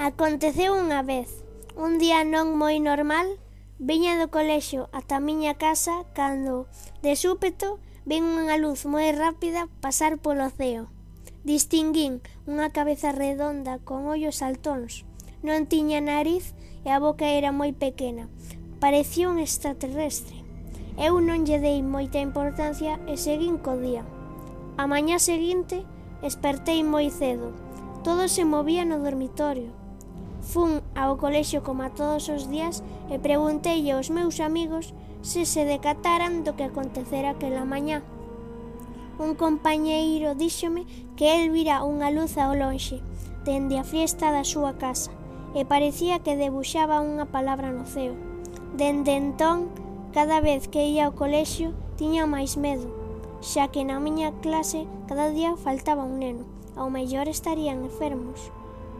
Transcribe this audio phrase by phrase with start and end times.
[0.00, 1.44] Aconteceu unha vez.
[1.76, 3.36] Un día non moi normal,
[3.76, 6.64] viña do colexio ata a miña casa cando,
[7.04, 7.76] de súpeto,
[8.08, 10.88] vin unha luz moi rápida pasar polo ceo.
[11.44, 15.04] Distinguín unha cabeza redonda con ollos saltóns.
[15.44, 18.32] Non tiña nariz e a boca era moi pequena.
[18.80, 20.40] Parecía un extraterrestre.
[20.96, 24.08] Eu non lle dei moita importancia e seguín co día.
[24.80, 25.84] A mañá seguinte,
[26.24, 27.52] espertei moi cedo.
[28.00, 29.76] Todo se movía no dormitorio.
[30.40, 36.44] Fun ao colexio como todos os días e preguntei aos meus amigos se se decataran
[36.44, 38.00] do que acontecera aquela mañá.
[39.20, 43.04] Un compañeiro díxome que el vira unha luz ao lonxe,
[43.44, 45.12] dende a fiesta da súa casa,
[45.52, 48.16] e parecía que debuxaba unha palabra no ceo.
[48.80, 49.68] Dende entón,
[50.16, 52.88] cada vez que ia ao colexio, tiña máis medo,
[53.44, 56.48] xa que na miña clase cada día faltaba un neno,
[56.80, 58.48] ao mellor estarían enfermos.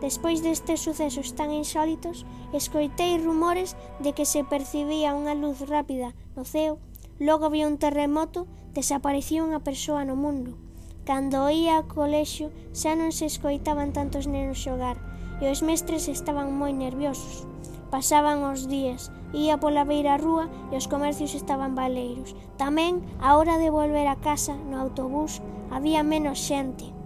[0.00, 2.24] Despois destes sucesos tan insólitos,
[2.56, 6.80] escoitei rumores de que se percibía unha luz rápida no ceo,
[7.20, 10.56] logo vi un terremoto, desaparecía unha persoa no mundo.
[11.04, 14.96] Cando ia ao colexio xa non se escoitaban tantos nenos xogar
[15.40, 17.44] e os mestres estaban moi nerviosos.
[17.90, 22.32] Pasaban os días, ia pola beira rúa e os comercios estaban baleiros.
[22.56, 25.42] Tamén, a hora de volver a casa no autobús,
[25.74, 26.99] había menos xente.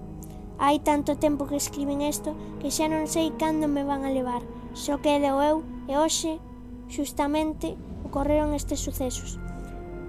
[0.58, 4.42] Hai tanto tempo que escriben isto que xa non sei cando me van a levar.
[4.74, 6.38] Só quedo eu e hoxe,
[6.86, 7.74] xustamente,
[8.06, 9.38] ocorreron estes sucesos.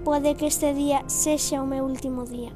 [0.06, 2.54] Pode que este día sexa o meu último día.